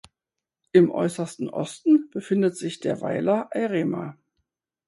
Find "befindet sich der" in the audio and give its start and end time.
2.09-3.01